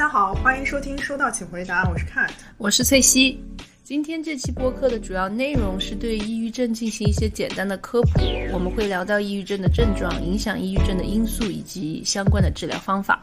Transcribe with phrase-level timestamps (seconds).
[0.00, 3.38] 大家好，欢迎收听《收到请回答》，我是看我是翠西。
[3.84, 8.18] 今天这期播客的主要内容是对抑郁症进行一些简单的科普，
[8.50, 13.20] 我们会聊到抑郁症的症状、影响抑郁症的因素以及相关的治疗方法。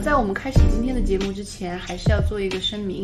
[0.00, 3.02] 在我们开始今天的节目之前，还是要做一个声明，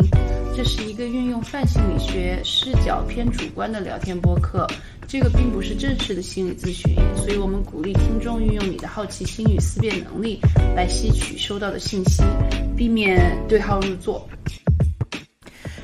[0.56, 4.66] 这是一个运用泛心理学视角偏主观的聊天播客，
[5.06, 10.40] 这个并不是正式的心理咨询，所以我们鼓励听众运用你的好奇心与思辨能力
[10.74, 12.22] 来吸取收到的信息，
[12.74, 14.26] 避免对号入座。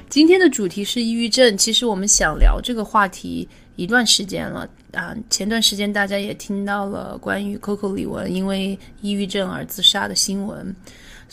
[0.08, 5.14] 今天的主题是抑郁症，其实我们想聊这个话题一段时间了啊。
[5.30, 10.74] 前段时间大家也听到了关于 Coco 李玟因为抑郁症而自杀的新闻，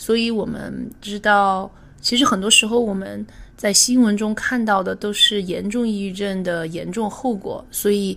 [0.00, 8.16] 所以我们知道，其实很多时候我们在新闻中看到的都是严重抑郁症的严重后果，所以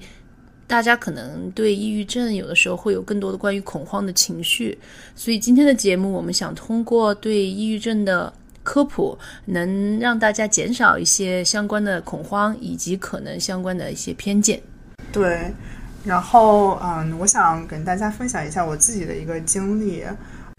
[0.66, 4.80] 大家可能对抑郁症有的时候会有更多的关于恐慌的情绪。
[5.14, 8.32] 所以今天的节目，我们想通过对抑郁症的
[8.64, 14.62] 科普能让大家减少一些相关的恐慌，以及可能相关的一些偏见。
[15.12, 15.52] 对，
[16.06, 20.06] 然后嗯，我想跟大家分享一下我自己的一个经历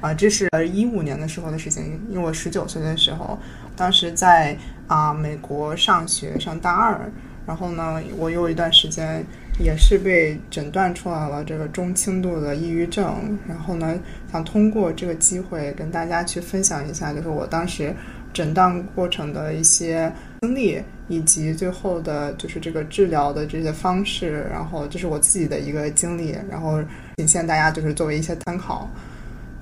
[0.02, 3.38] 啊，这是一五年的时候的事情，因为我十九岁的时候，
[3.76, 4.56] 当时在
[4.86, 7.00] 啊美国上学上大二，
[7.46, 9.24] 然后呢，我有一段时间。
[9.60, 13.96] 也是被诊断出来了这个中轻度的抑郁症，然后呢，
[14.32, 17.94] 想通过这个机会跟大家去分享一下，就是我当时
[18.32, 26.82] 诊断过程的一些经历，以及最后的就是这个治疗的这些方式，然后这是我自己的一个经历，然后
[27.16, 28.90] 仅限大家就是作为一些参考。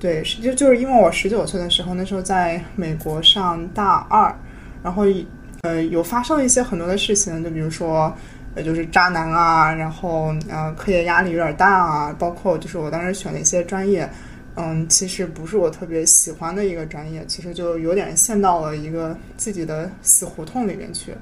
[0.03, 4.35] 对，就就是因为我十九岁的时候，那时候在美国上大二，
[4.83, 5.05] 然后
[5.61, 8.13] 呃有发生一些很多的事情，就比如说。
[8.55, 14.07] 呃就是渣男啊，然后呃，课业压力有点大啊，包括就是我当时选的一些专业，
[14.53, 21.15] 嗯，其实不是我特别喜欢的一个专业，其实就有点陷到了一个自己的死胡同里面去。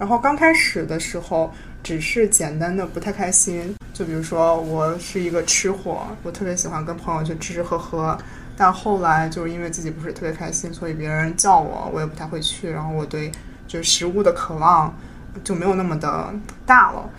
[0.00, 1.48] 然后刚开始的时候，
[1.80, 8.18] 只是简单的不太开心，就比如说我是一个吃货，我特别喜欢跟朋友去吃吃喝喝，
[8.54, 13.32] 但后来就是因为自己不是特别开心，所以别人叫我，我也不太会去，然后我对
[13.66, 14.94] 就是食物的渴望。
[15.42, 16.32] 就没有那么的
[16.64, 17.10] 大了，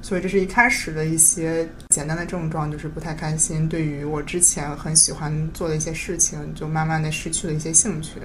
[0.00, 3.68] 所以这是一开始的一些简单的症状，就是不太开心。
[3.68, 8.22] 对于我之前很喜欢做的一些事情，就慢慢的失去了一些兴趣。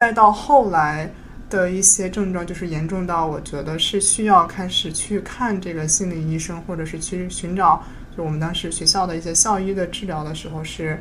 [0.00, 1.08] 再到后来
[1.52, 7.84] 的一些症状，就是严重到我觉得是需要开始去看这个心理医生，或者是去寻找
[8.16, 10.98] 就我们当时学校的一些校医的治疗的时候，是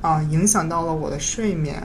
[0.00, 1.80] 啊影响到了我的睡眠。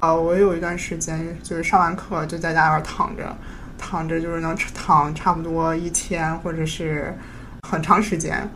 [0.00, 3.36] 啊，我有一段时间就是上完课就在家里边躺着。
[3.80, 7.14] 躺着就是能躺差不多一天，或者是
[7.62, 8.48] 很长时间。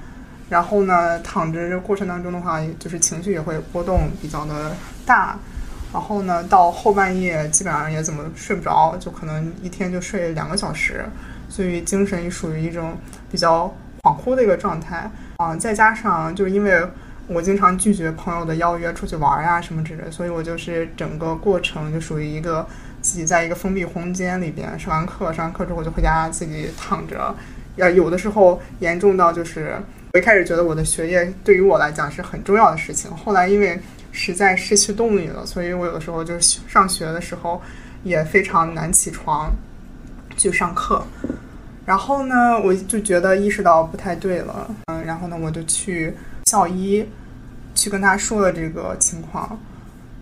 [0.51, 4.75] 然后呢，躺着这过程当中的话，就是情绪也会波动比较的
[5.07, 5.39] 大。
[5.93, 11.05] 然后呢，到后半夜基本上也怎么睡不着，就可能一天就睡两个小时，
[11.49, 12.97] 所以精神也属于一种
[13.31, 15.55] 比较恍惚的一个状态啊。
[15.57, 16.83] 再加上就因为
[17.29, 22.67] 我经常拒绝朋友的邀约出去玩呀什么之类，所以我就是整个过程就属于一个。
[23.03, 27.35] 自己在一个封闭空间里边上完课，上完课之后就回家自己躺着，
[27.75, 29.77] 要有的时候严重到就是
[30.13, 33.77] 我一开始觉得我的学业对于我来讲是很重要的事情，后来因为
[34.13, 37.61] 实在失去动力了，所以我有的时候就上学的时候
[38.05, 39.51] 也非常难起床
[40.37, 41.05] 去上课。
[41.85, 46.15] 然后呢，我就觉得意识到不太对了，嗯，然后呢，我就去
[46.45, 47.05] 校医
[47.75, 49.59] 去跟他说了这个情况。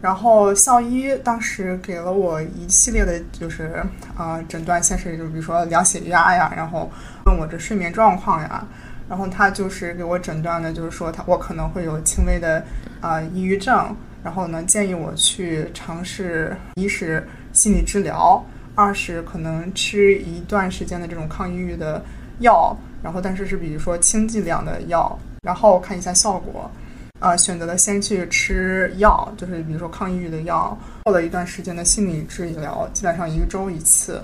[0.00, 3.84] 然后校医当时给了我一系列的，就是
[4.16, 6.90] 啊诊断，先是就比如说量血压呀，然后
[7.26, 8.66] 问我这睡眠状况呀，
[9.10, 12.64] 然后他就是给我诊断的，就是说他我可能会有轻微的
[13.00, 18.40] 啊抑郁症，然后呢建议我去尝试一是心理治疗，
[18.76, 22.00] 二是可能吃一段时间的这种抗抑郁的
[22.38, 26.70] 药，然后但是是比如说轻剂量的药，然后看一下效果。
[27.18, 34.22] 呃，选择了先去吃药，就是比如说抗抑郁的药，做了一段时间的心理治疗，基本上一周一次。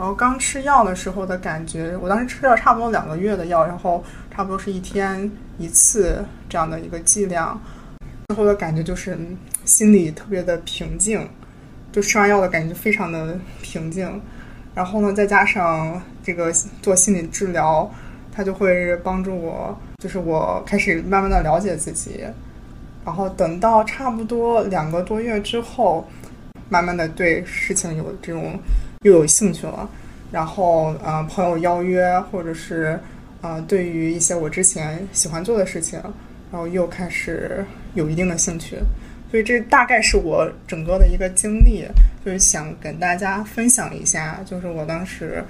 [0.00, 4.02] 然后刚吃药的时候的感觉，我当时吃了差不多两个月的药，然后
[4.34, 7.60] 差不多是一天一次这样的一个剂量。
[8.28, 9.18] 之后的感觉就是
[9.66, 11.28] 心里特别的平静，
[11.92, 14.18] 就吃完药的感觉非常的平静。
[14.74, 16.50] 然后呢，再加上这个
[16.80, 17.92] 做心理治疗。
[18.32, 22.24] 他就会帮助我，就是我开始慢慢的了解自己，
[23.04, 26.08] 然后等到差不多两个多月之后，
[26.70, 28.58] 慢慢的对事情有这种
[29.04, 29.88] 又有兴趣了，
[30.30, 33.00] 然后呃朋友邀约或者是
[33.40, 35.98] 呃对于一些我之前喜欢做的事情，
[36.52, 37.64] 然后又开始
[37.94, 38.76] 有一定的兴趣，
[39.30, 41.86] 所以这大概是我整个的一个经历，
[42.26, 45.42] 就是想跟大家分享一下，就是我当时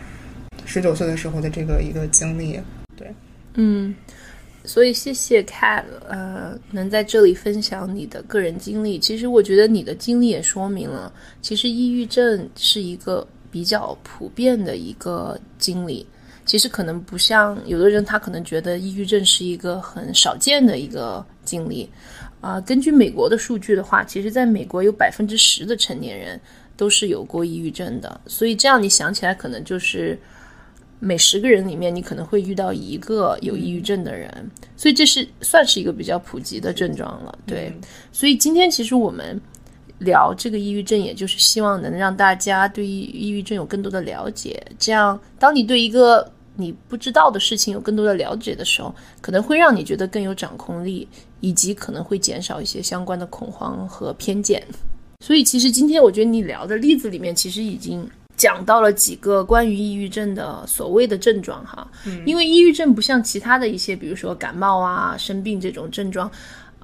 [0.65, 2.61] 十九岁的时候的这个一个经历。
[2.97, 3.13] 对，
[3.55, 3.93] 嗯，
[4.63, 8.97] 所以谢谢 Cat，呃，能在这里分享你的个人经历。
[8.97, 11.13] 其实我觉得你的经历也说明了，
[11.43, 16.07] 其实抑郁症是一个比较普遍的一个经历。
[16.47, 21.89] 其实可能不像有的人，他可能觉得抑郁症是一个很少见的一个经历。
[22.41, 26.41] 啊，根据美国的数据的话，其实在美国有百分之十的成年人
[26.77, 28.21] 都是有过抑郁症的。
[28.27, 30.19] 所以这样你想起来，可能就是
[30.99, 34.51] 每十个人里面你可能会遇到一个有抑郁症的人。
[34.75, 37.39] 所以这是算是一个比较普及的症状了。
[37.47, 37.73] 对，
[38.11, 39.39] 所以今天其实我们
[40.01, 44.61] 聊这个抑郁症，也就是希望能让大家对抑抑郁症有更多的了解。
[44.79, 51.09] 这样，当你对一个你不知道的事情有更多的了解的时候，可能会让你觉得更有掌控力。
[51.43, 54.63] 以及可能会减少一些相关的恐慌和偏见，
[55.25, 58.07] 所以其实今天我觉得你聊的例子里面，其实已经
[58.37, 61.91] 讲到了几个关于抑郁症的所谓的症状哈。
[62.05, 66.31] 嗯，因为抑郁症不像其他的一些，比如说感冒啊、生病这种症状，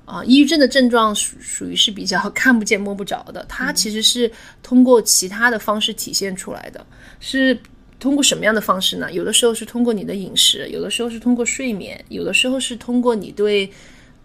[0.06, 4.30] 啊，抑郁症的症状属属于是比较 看不见摸不着的，它其实是
[4.62, 6.86] 通过其他的方式体现出来的，
[7.20, 7.60] 是
[8.00, 9.12] 通过什么样的方式呢？
[9.12, 13.70] 有的时候是通过你的饮食，有的时候是通过睡眠，有的时候是通过你对。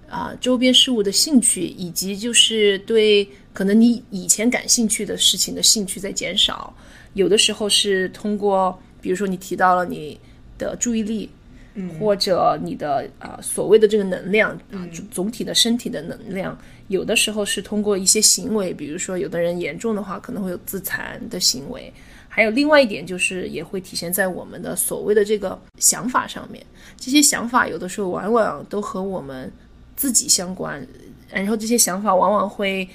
[0.10, 6.75] 啊，周边事物的兴趣，以及就是对可能你以前感兴趣的事情的兴趣在减少。
[7.13, 10.19] 有的时候是通过，比如说你提到了你
[10.57, 11.30] 的注意力，
[11.73, 16.57] 嗯，或者你的啊所谓的这个能量啊，总体的身体的能量。
[16.88, 21.91] 有的时候是通过一些行为，比如说有的人严重的话可能会有自残的行为。
[22.27, 26.65] 还有另外一点就是也会体现在我们的所谓的这个想法上面。
[26.97, 29.51] 这些想法有的时候往往都和我们。
[29.94, 30.83] 自己相关，
[31.29, 32.88] 然后这些想法往往会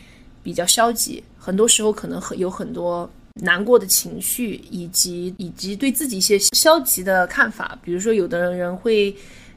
[0.42, 7.78] 比较消极，很多时候可能很有很多难过的情绪，以及以及对自己一些消极的看法。
[7.82, 9.14] 比如说，有的人会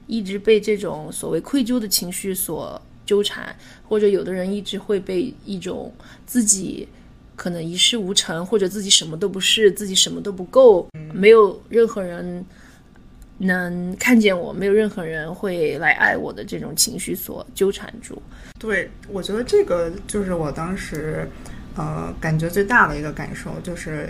[0.07, 3.55] 一直被这种所谓愧疚的情绪所纠缠，
[3.87, 5.93] 或者有的人一直会被一种
[6.25, 6.87] 自己
[7.35, 12.45] 可能一事无成，或者自己什么都不是，自己什么都不够，没有任何人。
[13.41, 18.21] 能看见我，没有任何人会来爱我的这种情绪所纠缠住。
[18.59, 21.25] 对，我觉得这个就是我当时，
[21.79, 24.09] 呃，感觉最大的一个感受，就是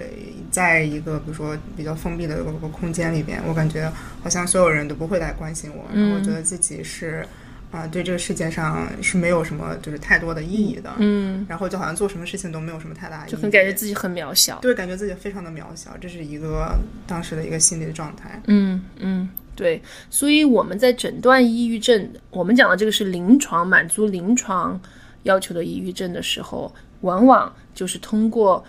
[0.50, 3.92] 在一个比如说比较封闭的一个空间里边，我感觉
[4.24, 7.24] 好像所有人都不会来关心我，然后觉得自己是。
[7.72, 19.80] 啊，对这个世界上是没有什么就是太多的意义的，嗯，然后就好像做什么事情都没有什么太大意义，就很感觉自己很渺小，对，感觉自己非常的渺小，这是一个当时的一个心理的状态，嗯嗯，对，
[20.10, 24.82] 所以我们在诊断抑郁症，我们讲的这个是临床满足临床
[25.22, 28.64] 要求的抑郁症的时候，往往就是通过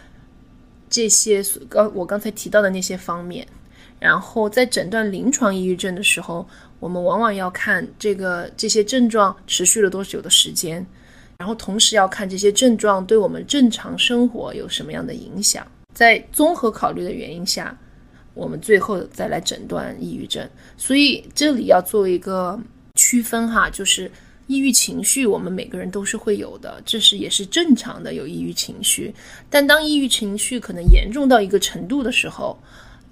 [0.88, 3.46] 这些刚我刚才提到的那些方面，
[3.98, 6.46] 然后在诊断临床抑郁症的时候。
[6.80, 10.76] 我们往往要看这个这些症状持续了多久的时间，
[11.36, 15.62] 然后同时要看这些症状对我们正常生活有什么样的影响。
[15.94, 17.78] 在综合考虑的原因下，
[18.32, 20.48] 我们最后再来诊断抑郁症。
[20.78, 22.58] 所以这里要做一个
[22.94, 24.10] 区分哈，就是
[24.50, 29.14] 抑郁情绪我们每个人都是会有的，这是也是正常的有抑郁情绪。
[29.48, 32.58] 但当抑郁情绪可能严重到一个程度的时候，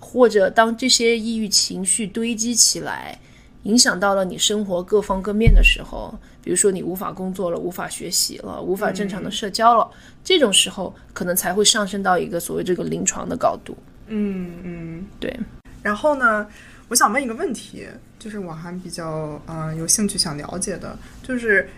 [0.00, 3.16] 或者当这些抑郁情绪堆积起来。
[3.64, 9.88] 影响到了你生活各方各面的时候，比如说你无法工作了，无法学习了，无法正常的社交了，
[10.25, 13.76] 这种时候可能才会上升到一个所谓这个临床的高度。
[14.07, 15.37] 嗯嗯，对。
[15.83, 16.47] 然后呢，
[16.88, 17.87] 我想问一个问题，
[18.18, 21.68] 就是我还比较呃有兴趣想了解的，就是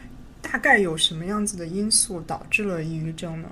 [0.40, 3.48] 大概有什么样子的因素导致了抑郁症呢？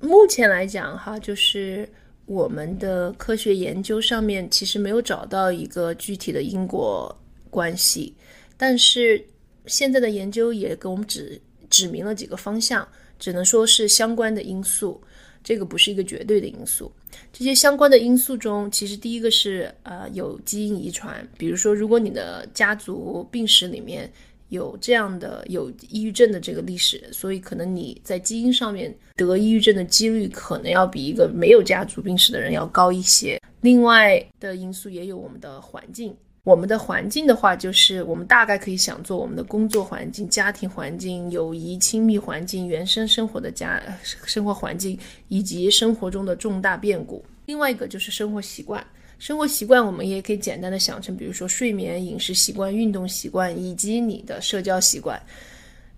[0.00, 1.88] 目前来讲哈，就是
[2.26, 7.16] 我们的科学研究上面其实没有找到一个具体的因果。
[7.48, 8.14] 关系，
[8.58, 9.24] 但是
[9.64, 12.86] 现在的研究也给我们指指明了几个方向，
[13.18, 15.00] 只能说是相关的因素，
[15.46, 16.90] 这个不是一个绝对的因素。
[17.32, 24.12] 这些相关的因素中，其实第一个是呃有基因遗传，比如说如果你的家族病史里面
[24.48, 33.40] 有这样的有抑郁症的这个历史，所以可能你在基因上面得抑郁症的几率可能要比一个没有家族病史的人要高一些。
[33.60, 36.12] 另外的因素也有我们的环境。
[36.46, 47.24] 我们的环境的话，就是我们大概可以想做我们的工作环境、家庭环境、友谊亲密环境、原生生活的家生活环境，以及生活中的重大变故。
[47.46, 48.86] 另外一个就是生活习惯，
[49.18, 55.20] 生活习惯我们也可以简单的想成，比如说睡眠、饮食习惯、运动习惯，以及你的社交习惯。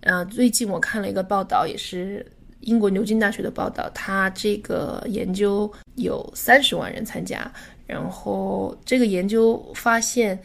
[0.01, 2.25] 呃，最近我看了一个报道，也是
[2.61, 7.53] 英国牛津大学的报道，它这个研究有三十万人参加，
[7.89, 10.39] 然后这个研究发现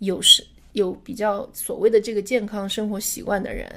[0.00, 3.68] 有是有比较所谓的这个健康生活习惯的人，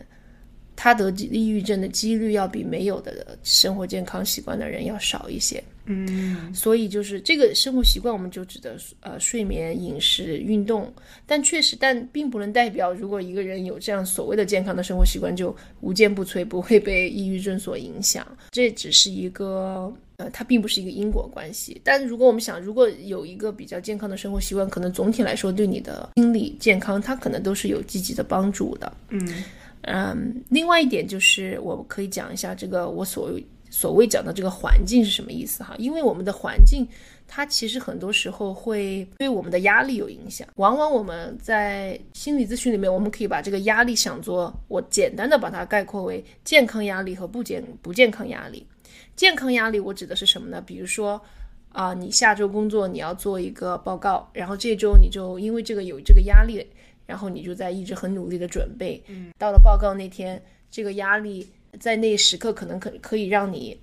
[0.75, 5.61] 他得抑郁症的几率要比没有的生活健康习惯的人要少一些。
[5.85, 10.89] 嗯所以就是这个生活习惯，我们就指的呃睡眠、饮食、运动，
[11.25, 18.25] 但确实，但并不能代表如果一个人有这样所谓的健康的生活习惯，就无坚不摧，不会被抑郁症所影响。
[18.51, 19.93] 这只是一个
[20.23, 21.79] 呃，它并不是一个因果关系。
[21.83, 28.91] 但如果我们想，如果有一个比较健康的生活习惯，可能总体来说对你的心理健康，它可能都是有积极的帮助的。
[29.09, 29.43] 嗯
[29.81, 35.75] 嗯，另外一点就是，我可以讲一下这个我所谓所谓讲的这个环境是什么意思哈？
[35.77, 36.87] 因为我们的环境，
[37.27, 40.47] 它其实很多时候会对我们的压力有影响。
[40.55, 48.65] 往往我们在心理咨询里面，我们可以把这个压力想作，我简单的把它概括为健康压力和不健不健康压力。
[49.15, 50.61] 健康压力我指的是什么呢？
[50.61, 51.21] 比如说。
[51.75, 56.63] 啊、你下周工作你要做一个报告，然后这周你就因为这个有这个压力，
[57.07, 59.03] 然后你就在一直很努力的准备。
[59.07, 63.75] 嗯，到了报告那天，这个压力在那时刻可能可可以让你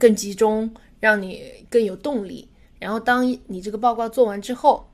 [0.00, 0.68] 更集中，
[0.98, 2.48] 让你更有动力。
[2.80, 4.84] 然后当你这个报告做完之后，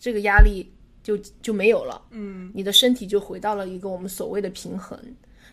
[0.00, 0.68] 这个压力
[1.04, 2.02] 就就没有了。
[2.10, 4.98] 嗯你的身体就回到了一个我们所谓的平衡。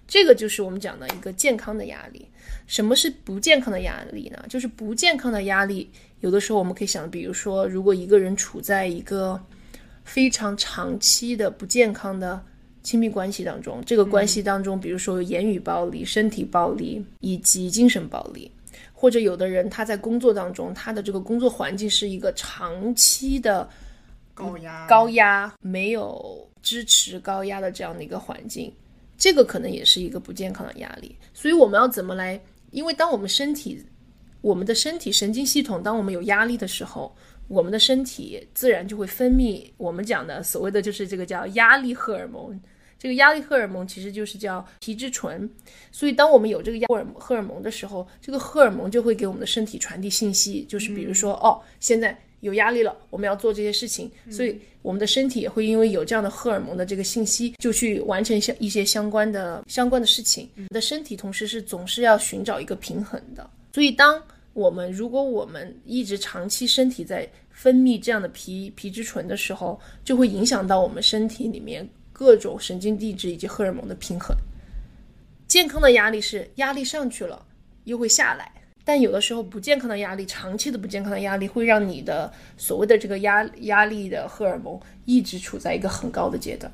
[0.08, 2.26] 这个就是我们讲的一个健康的压力。
[2.66, 4.44] 什么是不健康的压力呢？
[4.50, 9.42] 就是不健康的压力，有的时候我们可以想，比如说，如果一个人处在一个
[10.04, 12.42] 非常长期的不健康的
[12.84, 18.52] 亲密关系当中，这个关系当中，比如说有言语暴力、身体暴力以及精神暴力，
[18.92, 23.70] 或者有的人他在工作当中，他的这个工作环境是一个长期的
[24.34, 28.74] 高压高压、没有支持高压的这样的一个环境，
[29.18, 31.16] 这个可能也是一个不健康的压力。
[31.34, 32.40] 所以我们要怎么来？
[32.72, 33.84] 因为当我们身体，
[34.42, 37.16] 我们的身体神经系统，当我们有压力的时候，
[37.48, 42.60] 我们的身体自然就会分泌我们讲的所谓的就是这个叫压力荷尔蒙。
[43.00, 45.48] 这个压力荷尔蒙其实就是叫皮质醇，
[45.92, 60.50] 所以当我们有这个压荷尔荷尔蒙的时候，这个荷尔蒙就会给我们的身体传递信息，就是比如说，哦，现在有压力了，我们要做这些事情，所以我们的身体也会因为有这样的荷尔蒙的这个信息，就去完成相一些相关的相关的事情。
[60.56, 64.22] 你的身体同时是总是要寻找一个平衡的，所以当
[64.54, 74.36] 我们如果我们一直长期身体在分泌这样的皮皮质醇的时候，就会影响到我们身体里面各种神经递质以及荷尔蒙的平衡。
[75.48, 77.44] 健康的压力是压力上去了
[77.86, 78.52] 又会下来，
[78.88, 86.72] 但有的时候不健康的压力，长期的不健康的压力会让你的所谓的这个压压力的荷尔蒙一直处在一个很高的阶段。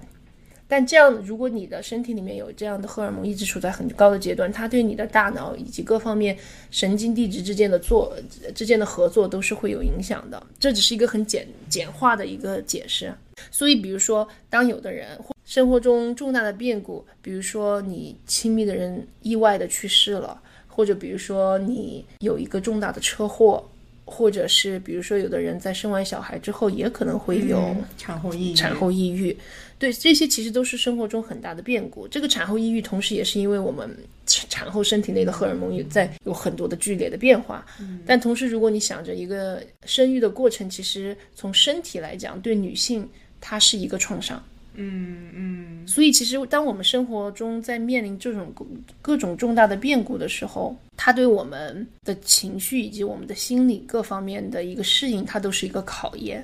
[0.67, 6.37] 但这样，如果你的身体里面有这样的荷尔蒙一直处在很高的阶段，它对你的大脑以及各方面
[6.69, 8.15] 神经递质之间的做
[8.53, 10.41] 之间的合作都是会有影响的。
[10.59, 13.11] 这只是一个很简简化的一个解释。
[13.49, 20.39] 所以，比如说，当有的人生活中重大的变故，比如说你亲密的人意外的去世了，
[20.75, 23.63] 或者比如说你有一个重大的车祸，
[24.05, 29.37] 或者是比如说有的人在生完小孩之后也可能会有嗯产后抑郁，产后抑郁，
[29.77, 32.07] 对这些其实都是生活中很大的变故。
[32.07, 33.87] 这个产后抑郁，同时也是因为我们
[34.25, 37.63] 产产后身体内的荷尔蒙有在有很多的剧烈的变化。
[38.05, 43.07] 但同时，如果你想着一个生育的过程，其实从身体来讲，对女性
[43.39, 44.43] 它是一个创伤。
[44.75, 48.65] 嗯嗯所以，其实当我们生活中在面临这种各
[49.01, 56.43] 各种重大的变故的时候，它对我们的情绪以及我们的心理各方面的一个适应，它都是一个考验。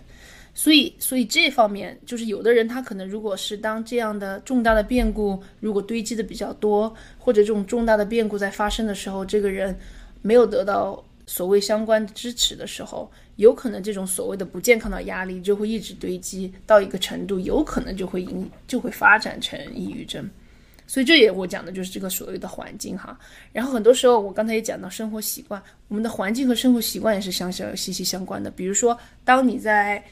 [0.53, 9.77] 所以，所以这方面就是有的人他可能如果是当这样的重大的变故如果堆积的比较多，或者这种重大的变故在发生的时候，这个人
[10.21, 20.27] 没有得到所谓相关的支持的时候，有可能这种所谓的不健康的压力就会一直堆积到一个程度，有可能就会引就会发展成抑郁症。
[20.87, 23.15] 所以这也我讲的就是这个所谓的环境哈。
[23.53, 28.49] 然后很多时候我刚才也讲到生活习惯，我们的环境和生活习惯也是相相息息相关的。
[28.49, 30.03] 比如说，当你在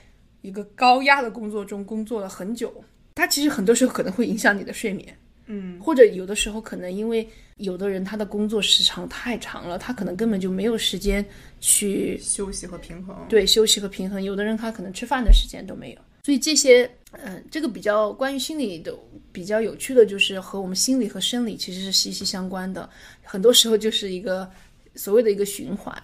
[0.43, 2.71] 一个高压的工作中工作了很久，
[3.15, 5.17] 它其实很多时候可能会影响你的睡眠。
[5.47, 7.27] 嗯，或者有的时候可能因为
[7.57, 11.25] 有的人他的工作时长太长了，他可能根本就没有时间
[11.59, 14.21] 去休息和平衡，对休息和平衡。
[14.21, 18.93] 有的人他可能吃饭的时间都没有，所以这些，嗯、这个比较关于心理的
[19.31, 22.89] 比较有趣的就是和我们心理和生理其实是息息相关的，
[23.23, 24.49] 很多时候就是一个
[24.95, 25.95] 所谓的一个循环。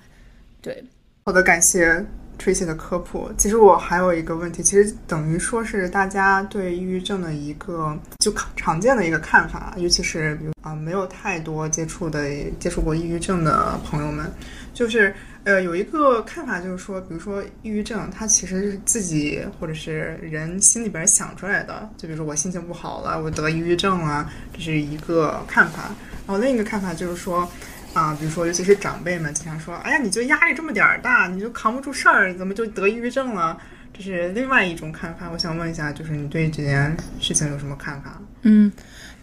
[0.62, 0.84] 对，
[1.26, 2.04] 好的，感谢
[2.40, 3.32] Tracy 的科普。
[3.38, 14.32] 其实我还有一个问题，其实等于说是大家对抑郁症的一个就常见的一个看法，尤其是比如啊没有太多接触的接触过抑郁症的朋友们，
[14.74, 15.14] 就是
[15.44, 21.90] 呃有一个看法就是说，比如说抑郁症，它其实是自己或者是人心里边想出来的。
[21.98, 25.96] 就比如说我心情不好了，我得抑郁症了，这是一个看法。
[26.26, 27.50] 然后另一个看法就是说。
[27.94, 33.58] 啊，比如说，尤其是长辈们经常说：“哎呀，你就压力这么点儿大，你就扛不住事儿，怎么就得抑郁症了？”
[33.96, 35.30] 这是另外一种看法。
[35.32, 38.20] 我想问一下，就是你对这件事情有什么看法？
[38.42, 38.72] 嗯，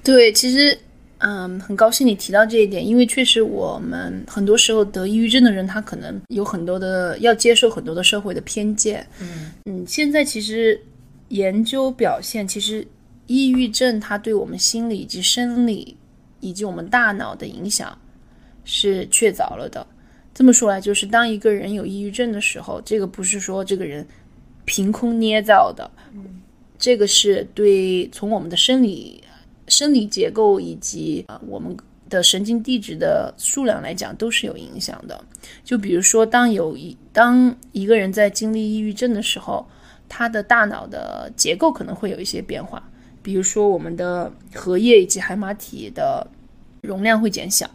[0.05, 0.79] 对，其实，
[1.19, 9.05] 嗯，很高兴你提到这一点，因为确实我们很多时候得抑郁症的人，他可能有很多的要接受很多的社会的偏见。
[9.21, 10.81] 嗯嗯，现在其实
[11.31, 12.87] 研究表现，其实
[13.27, 15.97] 抑郁症它对我们心理以及生理
[16.39, 17.99] 以及我们大脑的影响。
[18.73, 19.85] 是确凿了的。
[20.33, 24.07] 这么说来，就是当一个人有抑郁症的时候，这个不是说这个人
[24.65, 25.91] 凭空捏造的，
[26.79, 29.23] 这个是对从我们的生理
[29.67, 31.77] 生理结构以及啊我们
[32.09, 35.21] 的神经递质的数量来讲都是有影响的。
[35.65, 39.67] 就比如说，当有一当一个人在经历抑郁症的时候，
[40.09, 42.89] 他的大脑的结构可能会有一些变化，
[43.21, 46.25] 比如说我们的荷叶以及海马体的
[46.83, 47.69] 容量会减小。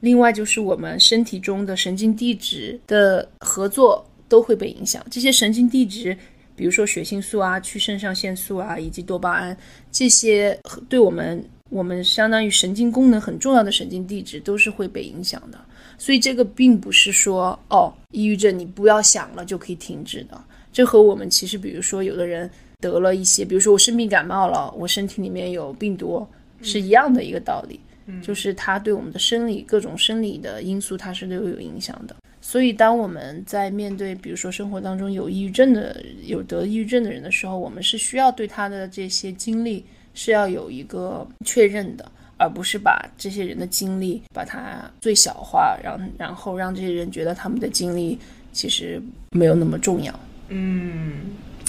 [0.00, 5.04] 另外就是我们身体中的神经递质的合作都会被影响。
[5.10, 6.16] 这些神经递质，
[6.54, 9.56] 比如说血清素啊、去肾上腺素啊，以及多巴胺，
[9.90, 15.58] 这些对我们我们相当于神经功能很重要的神经递质都是会被影响的。
[15.98, 20.40] 所以这个并不是说哦，抑郁症你不要想了就可以停止的。
[20.72, 26.24] 这和我们其实，比如说有的人得了一些，比如说我生病感冒了，我身体里面有病毒，
[26.62, 27.80] 是一样的一个道理。
[28.22, 32.16] 就是它对我们的生理各种生理的因素，它是都有影响的。
[32.40, 39.84] 所以，当我们在面对比如说生活当中有抑郁症的、有得抑郁症的人的时候，我们是需要对他的这些经历
[40.14, 48.18] 是要有一个确认的，而不是把这些人的经历把它最小化，然然后让这些人觉得他们的经历
[48.52, 49.02] 其实
[49.32, 50.18] 没有那么重要。
[50.48, 51.14] 嗯，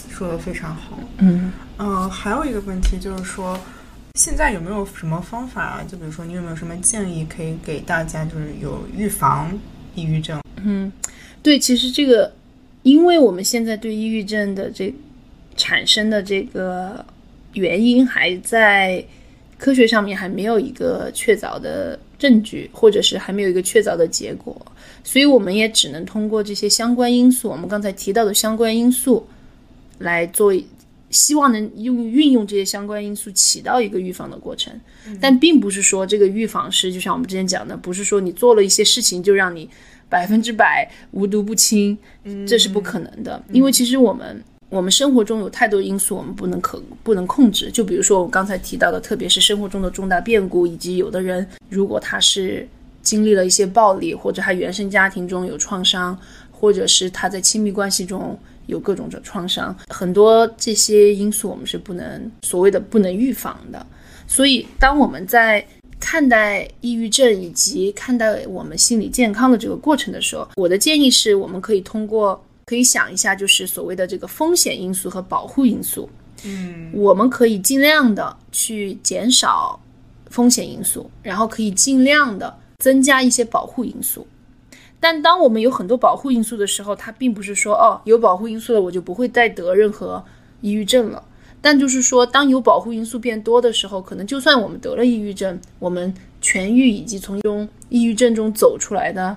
[0.07, 0.99] 说的非常好。
[1.17, 3.59] 嗯嗯，还有一个问题就是说。
[4.19, 5.81] 现在有没有什么方法？
[5.89, 9.57] 就比如说，你有没有什么建议可以给大家，就是有预防
[9.95, 10.41] 抑郁症？
[10.57, 10.91] 嗯，
[11.41, 12.29] 对，其实这个，
[12.83, 14.93] 因为我们现在对抑郁症的这
[15.55, 17.05] 产生的这个
[17.53, 19.01] 原因还在
[19.57, 24.53] 科学上面还没有一个确凿的证据，或者是还没有一个确凿的结果，
[25.01, 29.25] 所以我们也只能通过这些相关因素，我们刚才提到的相关因素
[29.97, 30.53] 来做。
[31.09, 34.71] 希望能用运用这些相关因素起到一个预防的过程，
[35.19, 39.67] 但并不是说这个预防是就像我们之前讲的，不是说你做了一些事情就让你
[40.07, 41.97] 百分之百无毒不侵，
[42.47, 43.43] 这是不可能的。
[43.51, 52.67] 因为其实我们我们生活中有太多因素我们不能可不能控制，就比如说我刚才提到的，特别是生活中的重大变故，以及有的人如果他是
[53.01, 56.15] 经历了一些暴力，或者他原生家庭中有创伤，
[56.51, 58.37] 或者是他在亲密关系中。
[58.69, 63.85] 有各种的创伤，很多这些因素我们是不能所谓的不能预防的。
[64.27, 65.65] 所以，当我们在
[65.99, 76.07] 看待抑郁症以及看待我们心理健康的这个过程的时候，我的建议是，我们可以通过可以想一下，就是所谓的这个风险因素和保护因素。
[76.45, 79.77] 嗯，我们可以尽量的去减少
[80.29, 84.25] 风险因素，然后可以尽量的增加一些保护因素。
[84.99, 90.23] 但当我们有很多保护因素的时候，它并不是说哦，有保护因素了我就不会再得任何
[90.61, 91.23] 抑郁症了。
[91.61, 99.35] 但就是说，当有保护因素变多的时候，可能就算我们得了抑郁症，我们痊愈以及从中抑郁症中走出来的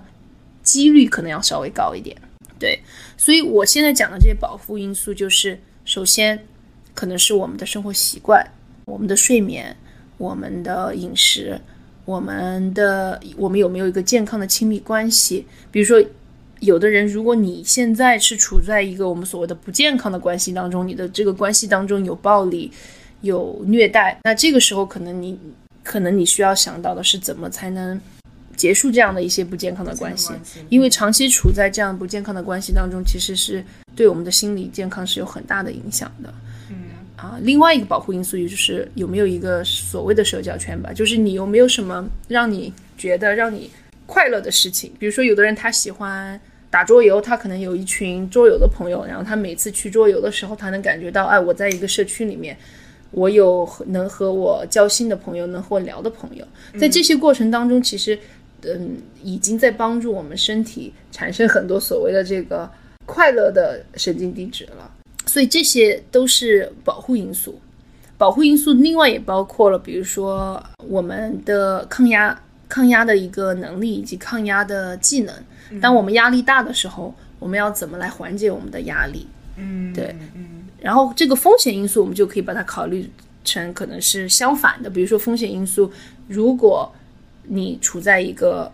[0.63, 2.17] 几率可能要稍微高一点。
[2.61, 2.79] 对，
[3.17, 6.47] 所以我现在讲的这些保护因素，就是首先
[6.95, 8.45] 可能是我们的生活习惯、
[8.85, 9.77] 我们的睡眠、
[10.17, 11.61] 我们的饮食。
[12.05, 15.47] 我们的我们有没有一个健康的亲密关系？
[15.71, 16.05] 比如说，
[16.61, 22.71] 有的人，如果你现在是处在一个我们所谓的不健康的关系当中，你的这个关系当中有暴力、
[23.21, 25.39] 有虐待，那这个时候可能你
[25.83, 28.01] 可能你需要想到的是怎么才能
[28.57, 30.33] 结束这样的一些不健康的关系？
[30.69, 36.33] 因为长期处在这样不健康的关系当中，其实是对我们的心理健康是有很大的影响的。
[37.23, 43.71] 啊，另外一个保护因素也就是有没有一个所谓的社交圈吧，就是你有没有什么让你觉得让你
[44.07, 44.91] 快乐的事情？
[44.99, 52.57] 比如说，有的人他喜欢打桌游，他可能有一群桌游的朋友，然后他每次去桌游的时候，他能感觉到，哎，我在一个社区里面，
[53.13, 56.45] 我有能和我交心的朋友，能和我聊的朋友，
[56.77, 58.19] 在这些过程当中，其实，
[58.63, 62.69] 嗯，已经在帮助我们身体产生很多所谓的这个
[63.07, 64.91] 快乐的神经递质了。
[65.33, 67.59] 所以这些都是保护因素。
[68.19, 75.35] 保护因素另外也包括了，比如说我们的抗压、抗压的一个能力以及抗压的技能。
[75.81, 79.27] 当我们压力大的时候，我们要怎么来缓解我们的压力？
[79.57, 83.11] 嗯，对，嗯然后这个风险因素，我们就可以把它考虑
[83.43, 84.91] 成可能是相反的。
[84.91, 85.91] 比如说风险因素，
[86.29, 86.93] 如果
[87.45, 88.71] 你处在一个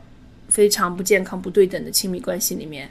[0.49, 2.91] 非常不健康、不对等的亲密关系里面，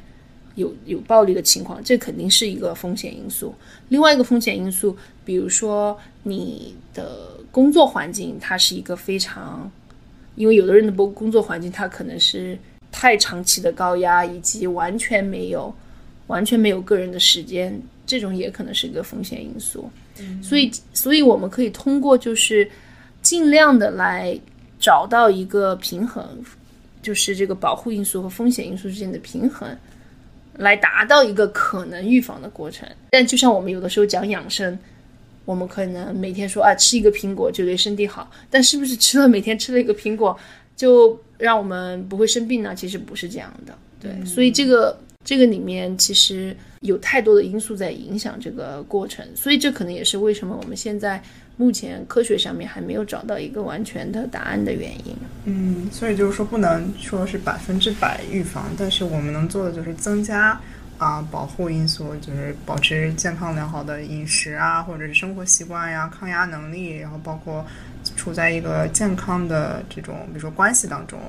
[0.57, 3.55] 有有暴力的情况，这肯定是一个风险因素。
[3.89, 9.71] 另外一个风险因素，比如说你的工作环境，它是一个非常，
[10.35, 12.57] 因为有的人的工工作环境，它可能是
[12.91, 15.73] 太长期的高压，以及完全没有
[16.25, 19.89] 完全没有个人的时间，这种也可能是一个风险因素。
[20.41, 22.67] 所以，所以我们可以通过就是
[23.21, 24.35] 尽量的来
[24.79, 26.27] 找到一个平衡，
[27.03, 29.69] 就是这个保护因素和风险因素之间的平衡，
[30.57, 32.87] 来达到一个可能预防的过程。
[33.11, 34.77] 但就像我们有的时候讲养生，
[35.45, 40.37] 我们可能每天说啊吃一个苹果就对身体好，但是不是吃了每天吃了一个苹果
[40.75, 42.75] 就让我们不会生病呢？
[42.75, 43.73] 其实不是这样的。
[43.99, 51.21] 对，所以这个这个里面其实有太多的因素在影响这个过程，所以这可能也是为什么我们现在
[51.57, 55.15] 目前科学上面还没有找到一个完全的答案的原因。
[55.45, 60.59] 嗯，所以就是说不能说是百分之百预防，但是我们能做的就是增加
[60.99, 67.65] 啊、保护因素，就是保持健康良好的饮食啊，或者是生活习惯呀、抗压能力，然后包括
[68.15, 71.19] 处在一个健康的这种比如说关系当中，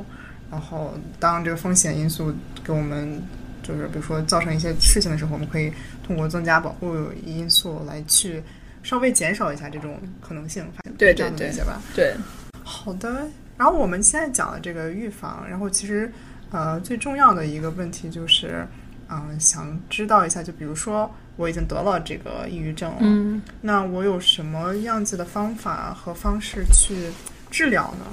[0.50, 3.22] 然后当这个风险因素给我们
[3.62, 5.70] 就是比如说造成一些事情的时候，我们可以
[6.02, 8.42] 通过增加保护因素来去
[8.82, 10.64] 稍微减少一下这种可能性，
[10.96, 11.80] 对这样对对理解吧？
[11.94, 12.14] 对，
[12.62, 16.10] 好的，然后我们现在讲的这个预防，然后其实
[16.50, 18.66] 呃最重要的一个问题就是，
[19.08, 23.40] 嗯、想知道一下，就比如说我已经得了这个抑郁症了，嗯。
[23.60, 27.10] 那我有什么样子的方法和方式去
[27.50, 28.06] 治疗呢？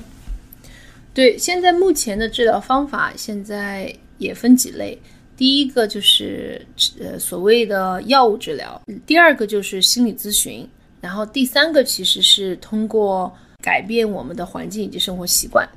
[1.13, 5.01] 对，现在目前的治疗方法现在也分几类，
[5.37, 6.65] 第一个就是
[6.99, 10.67] 呃所谓的药物治疗，第二个就是心理咨询，
[11.01, 15.67] 然后第三个其实是通过改变我们的环境以及生活习惯，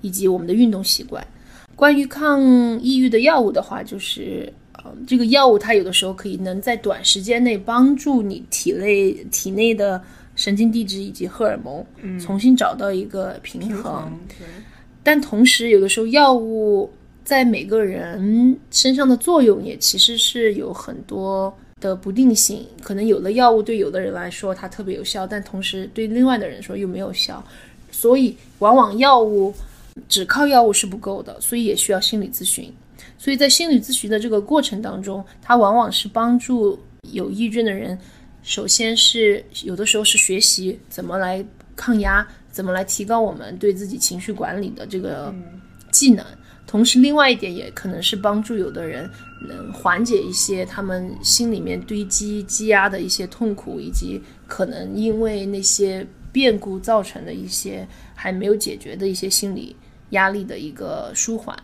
[0.00, 1.24] 以及我们的运动习惯。
[1.76, 2.40] 关于抗
[2.80, 10.02] 抑郁的药物的话，就是呃这个药物它有的时候可以能在短时间内帮助你体内体内的
[10.36, 11.84] 神经递质以及荷尔蒙
[12.20, 14.12] 重新找到一个平衡。
[14.28, 14.46] 对，
[15.02, 16.90] 但同时，有的时候药物
[17.24, 22.66] 在每个人身上的作用也其实是有很多的不定性。
[22.82, 27.42] 可能有的药物对有的人来说它特别有效，但同时对另外的人说又没有效。
[27.90, 29.54] 所以，往往药物
[30.08, 32.70] 只靠药物是不够的，所以也需要心理咨询。
[33.16, 36.78] 所以在心理咨询的这个过程当中，它往往是帮助
[37.12, 37.98] 有抑郁症的人，
[38.42, 41.42] 首先是有的时候是学习怎么来
[41.76, 45.32] 抗压，怎么来提高我们对自己情绪管理的这个
[45.92, 46.24] 技能。
[46.66, 49.08] 同时，另外一点也可能是帮助有的人
[49.48, 59.76] 能缓解一些他们心里面堆积积压的一些痛苦，以及可能因为那些变故造成的一些还没有解决的一些心理
[60.10, 61.56] 压力的一个舒缓。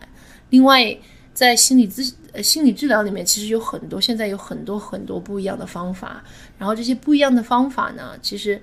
[0.49, 0.97] 另外，
[1.33, 6.23] 在心理咨呃心理治疗里面，其实有很多现在有很多很多不一样的方法，
[6.57, 8.61] 然后这些不一样的方法呢，其实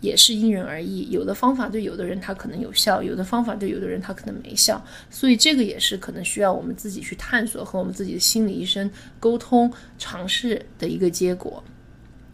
[0.00, 1.08] 也是因人而异。
[1.10, 11.62] 有的方法对有的人他可能有效，有的方法对有的人他可能没效，所以这个也是可能需要我们自己去探索和我们自己的心理医生沟通尝试的一个结果。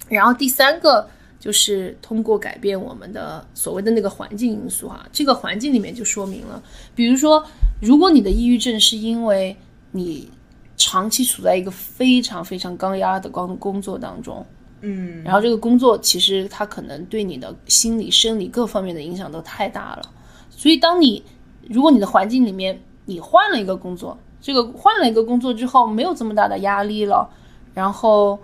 [0.08, 1.08] 然后第三个
[1.40, 6.62] 就是通过改变我们的所谓的那个环境因素哈，这个环境里面就说明了，
[6.94, 7.44] 比如说，
[7.80, 9.56] 如果你的抑郁症是因为
[9.92, 10.30] 你
[10.76, 14.44] 长期处在一个非常非常高压的工工作当中，
[14.86, 20.02] 嗯，然后这个工作其实它可能对你的心理、生理各方面的影响都太大了，
[20.50, 21.24] 所以当你
[21.70, 27.26] 如果你的环境里面你换了一个工作，这个换了一个工作之后没有这么大的压力了，
[27.72, 28.38] 然后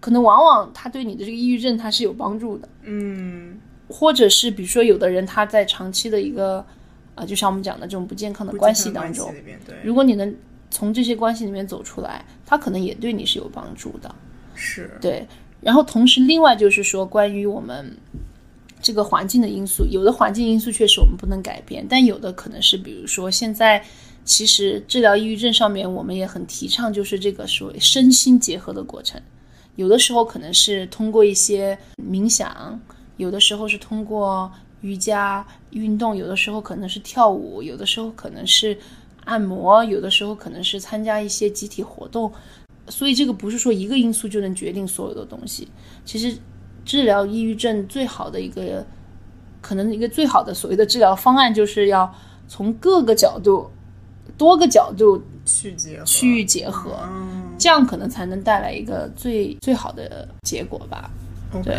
[0.00, 6.64] 可能往往它对你的这个抑郁症它是有帮助的，嗯，或者是比如说有的人他在长期的一个
[7.16, 9.32] 啊、就像我们讲的这种不健康的关系当中，
[9.84, 10.34] 如果你能
[10.68, 14.12] 从这些关系里面走出来，它可能也对你是有帮助的。
[14.56, 15.24] 是，对，
[15.64, 17.96] 然后同时另外就是说，关于我们
[18.82, 23.82] 这个环境的因素，有的环境因素确实我们不能改变，但有的可能是，比如说现在
[24.26, 29.18] 其实治疗抑郁症上面，我们也很提倡就是这个所谓身心结合的过程。
[29.76, 32.78] 有的时候可能是通过一些冥想，
[33.16, 38.76] 有的时候是通过瑜伽运动，有的时候可能是跳舞，有的时候可能是
[39.24, 42.30] 按摩，有的时候可能是参加一些集体活动。
[42.88, 45.68] 所以这个不是说一个因素就能决定所有的东西。
[46.04, 46.36] 其实
[46.84, 48.84] 治疗抑郁症最好的一个，
[49.60, 52.12] 可能一个最好的所谓的治疗方案，就是要
[52.46, 53.70] 从各个角度、
[54.36, 57.08] 多个角度去结合，去结合，
[57.58, 61.10] 这样可能才能带来一个最最好的结果吧。
[61.52, 61.70] OK，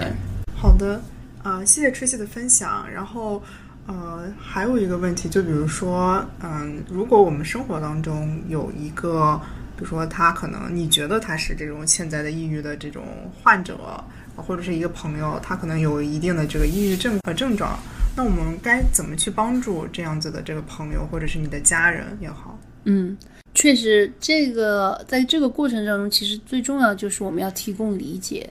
[0.55, 0.99] 好的，
[1.43, 2.89] 呃，谢谢 Tracy 的分享。
[2.89, 3.43] 然后，
[3.85, 9.39] 呃，还有一个问题，就比如说，嗯，如果我们生活当中有一个，
[9.75, 13.03] 比如说他可能你觉得他是这种潜在的抑郁的这种
[13.41, 14.03] 患者，
[14.35, 17.77] 或者是一个朋友，他可能有一定的这个抑郁症和症状，
[18.15, 22.57] 那我们该怎么去帮助这样子的这个朋友，或者是你的家人也好？
[22.85, 23.17] 嗯，
[23.53, 28.49] 确实，这个在这个过程当中，其实最重要就是我们要提供理解。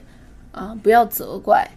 [0.51, 1.69] 啊，不要责怪，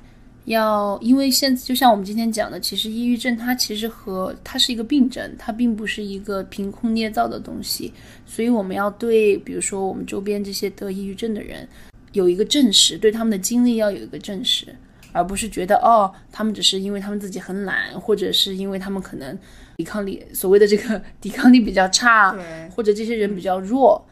[0.49, 7.93] 要因为现就像我们今天讲的，其实抑郁症它其实和它是一个病症，它并不是一个凭空捏造的东西，
[8.25, 11.69] 所以我们要对，比如说我们周边这些得抑郁症的人
[12.13, 14.75] 有一个证实，对他们的经历要有一个证实，
[15.13, 19.39] 而不是觉得哦，他们只是因为他们自己很懒，或者是因为他们可能
[19.77, 22.35] 抵抗力所谓的这个抵抗力比较差，
[22.75, 24.03] 或者这些人比较弱，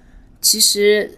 [0.42, 1.11] 其实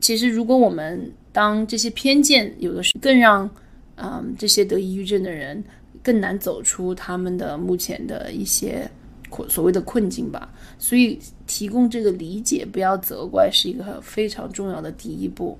[0.00, 3.50] 其实如果我们当这些偏见有的时候更让，
[3.96, 5.62] 嗯，这些得抑郁症的人
[6.02, 8.90] 更难走出他们的目前的一些
[9.30, 10.52] 困所谓的困境吧。
[10.78, 15.56] 所以提供这个理解，不要责怪，是一个非常重要的第一步。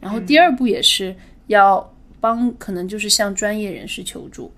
[0.00, 1.14] 然后第二步也是
[1.48, 4.50] 要帮，可能就是向专业人士求助，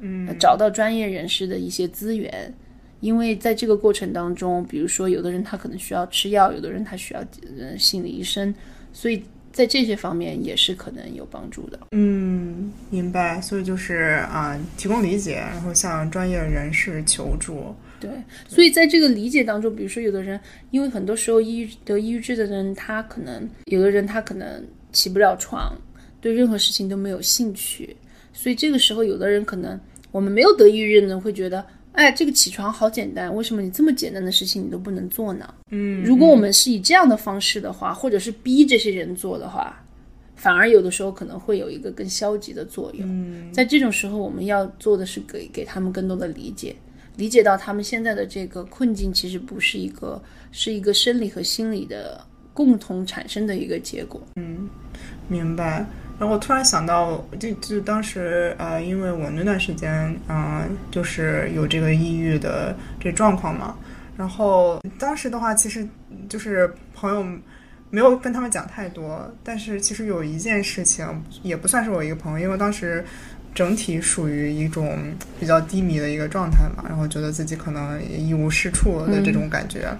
[0.00, 2.52] 嗯，找到专业人士的一些资源。
[3.00, 7.24] 因为在这个过程当中，比如说有的人他可能需要吃药，有的人他需要
[7.58, 8.54] 呃心理医生，
[8.92, 9.22] 所以。
[9.52, 11.78] 在这些方面也是可能有帮助的。
[11.92, 13.40] 嗯，明白。
[13.40, 17.74] 所以就是啊、提供理解，然后向专业人士求助。
[18.00, 18.10] 对，
[18.48, 25.72] 所以在这个理解当中，比如说有的人，因为很多时候抑郁得抑郁症的人，他可能有的人他可能起不了床，
[26.20, 27.96] 对任何事情都没有兴趣，
[28.32, 29.78] 所以这个时候有的人可能
[30.10, 31.64] 我们没有得抑郁症的人会觉得。
[31.92, 35.54] 哎，这个起床好简单，为什么你这么简单的事情你都不能做呢？
[35.70, 39.84] 嗯，如果我们是以这样的方式的话，或者是逼这些人做的话，
[40.34, 43.06] 反而有的时候可能会有一个更消极的作用。
[43.06, 46.74] 嗯，在这种时候，我们要做的是给给他们更多的理解，
[47.16, 52.24] 理解到他们现在的这个困境其实不是一个，是一个生理和心理的
[52.54, 54.20] 共同产生的一个结果。
[54.36, 54.68] 嗯，
[55.28, 55.86] 明白。
[56.22, 59.90] 然后我突然想到，就就当时呃，因为我那段时间
[60.28, 63.74] 嗯、呃，就是有这个抑郁的这状况嘛。
[64.16, 65.84] 然后当时的话，其实
[66.28, 67.26] 就是朋友
[67.90, 71.04] 没有跟他们讲太多，但是其实有一件事情
[71.42, 73.04] 也不算是我一个朋友，因为当时
[73.52, 74.96] 整体属于一种
[75.40, 79.98] 比较低迷的一个状态嘛，然后觉得自己可能一无是处的这种感觉，嗯、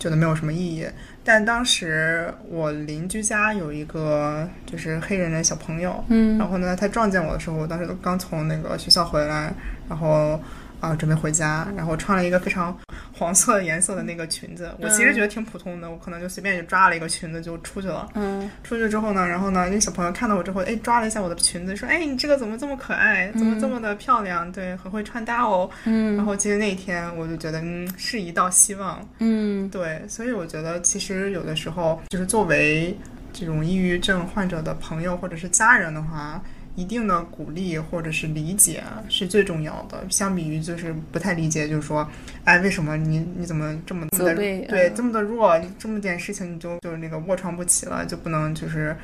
[0.00, 0.84] 觉得没有什么意义。
[1.22, 9.52] 但当时我邻居家有一个就是黑人的小朋友，嗯，然后呢，他撞见我的时候，我当时都刚从那个学校回来，
[9.88, 10.40] 然后
[10.80, 12.76] 啊准备回家，然后穿了一个非常
[13.12, 32.96] 黄色颜色的那个裙子，我其实觉得挺普通的，我可能就随便就抓了一个裙子就出去了，嗯，出去之后呢，然后呢，那小朋友看到我之后，哎，抓了一下我的裙子，说，哎，你这个怎么这么可爱，怎么这么的漂亮，对，很会穿搭哦，嗯，然后其实那一天我就觉得，嗯，是一道希望，嗯，对，所以我觉得其实有的时候就是作为
[33.32, 36.42] 这种抑郁症患者的朋友或者是家人的话。
[36.80, 42.08] 一定的鼓励或者是理解是最重要的，相比于就是不太理解，就是说，
[42.44, 48.96] 哎，为什么你你怎么这么的对、嗯、这么的弱，这么点事情你就就是那个卧床不起了，就不能就是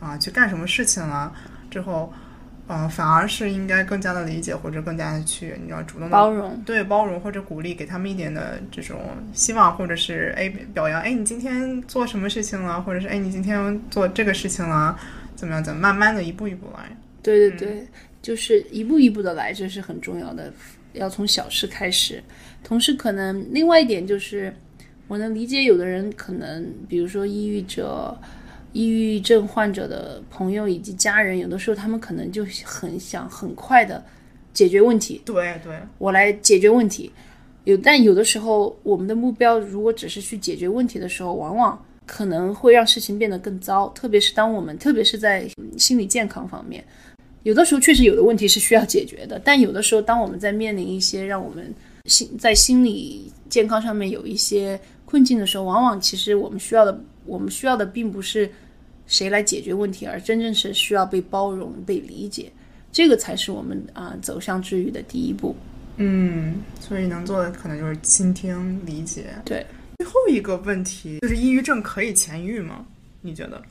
[0.00, 1.32] 啊去干什么事情了？
[1.70, 2.12] 之后，
[2.66, 8.98] 呃，反而是应该更加的理解或者更加的去你要主动的包容，对包容或者鼓励，给他们一点的这种
[9.32, 14.98] 希望，或者是哎表扬，哎你今天做什么事情了，或者是哎你今天做这个事情了，
[15.36, 15.62] 怎么样？
[15.62, 16.90] 怎么慢慢的一步一步来。
[17.22, 17.88] 对对对，嗯、
[18.22, 20.52] 就是一步一步的来，这是很重要的，
[20.92, 22.22] 要从小事开始。
[22.62, 24.54] 同时，可能另外一点就是，
[25.08, 28.16] 我能理解有的人可能，比如说抑郁者、
[28.72, 34.04] 抑郁症患者的朋友以及家人，有的时候他们可能就很想很快的
[34.52, 35.22] 解决问题。
[35.24, 37.10] 对对，我来解决问题。
[37.64, 43.88] 有，但有的时候我们的目标如果只是去解决问题的时候，往往可能会让事情变得更糟。
[43.90, 46.84] 特别是当我们，特别是在心理健康方面。
[47.42, 51.74] 有的时候确实有的问题是需要解决的，但有的时候，当我们在面临一些让我们
[52.04, 58.50] 心在心理健康上面有一些困境的时候，往往其实我们需要的，我们需要的并不是
[59.06, 62.52] 谁来解决问题，而真正是需要被包容、被理解，
[62.92, 65.56] 这个才是我们啊、走向治愈的第一步。
[65.96, 69.26] 嗯，所以能做的可能就是倾听、理解。
[69.44, 69.66] 对，
[69.98, 72.86] 最后一个问题就是抑郁症可以痊愈吗？
[73.22, 73.62] 你觉得？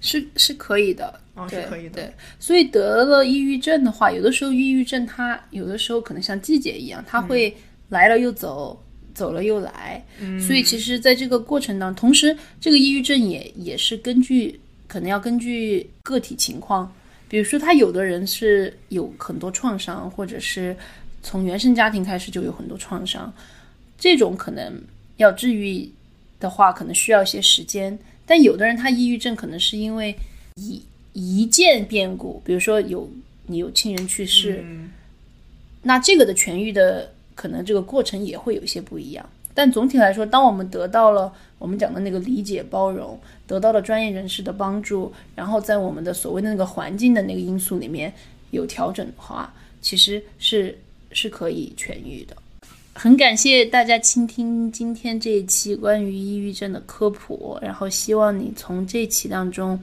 [0.00, 2.02] 是是可以的，哦，是对可以的。
[2.02, 7.54] 对，所以得了抑郁症的话，有的时候抑郁症它有的时候可能像季节一样，它会
[7.88, 8.80] 来了又走，
[9.14, 10.04] 走了又来。
[10.20, 16.92] 嗯所以其实在这个过程当中，同时这个抑郁症也也是根据可能要根据个体情况，
[17.28, 20.76] 比如说他有的人是有很多创伤，或者是
[21.22, 23.32] 从原生家庭开始就有很多创伤，
[23.98, 24.72] 这种可能
[25.16, 25.90] 要治愈
[26.38, 27.98] 的话，可能需要一些时间。
[28.28, 30.14] 但有的人他抑郁症可能是因为
[30.54, 30.80] 一
[31.14, 33.10] 一件变故，比如说有
[33.46, 34.92] 你有亲人去世，嗯
[35.82, 39.28] 那这个的痊愈的可能这个过程也会有一些不一样。
[39.54, 48.12] 但总体来说，当我们得到了我们讲的那个理解、包容，得到了专业人士的帮助，然后在我们的所谓的那个环境的那个因素里面
[48.50, 50.78] 有调整的话，其实是
[51.10, 52.36] 是可以痊愈的。
[53.00, 59.78] 很感谢大家倾听今天这一期关于抑郁症的科普，然后希望你从这期当中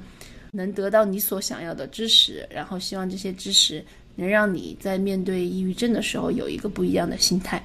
[0.51, 3.82] 能得到你所想要的知识，然后希望这些知识
[4.15, 7.63] 能让你在面对抑郁症的时候有一个不一样的心态。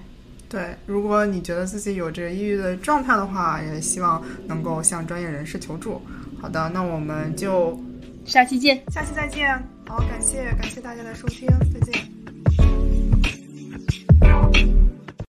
[0.49, 6.01] 对，如果你觉得自己有这个抑郁的状态的话，也希望能够向专业人士求助。
[6.41, 7.77] 好的，那我们就
[8.25, 8.81] 下期见。
[8.93, 9.61] 下期再见。
[9.89, 12.20] 好，感谢感谢大家的收听，再见。